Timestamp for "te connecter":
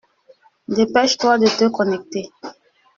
1.45-2.31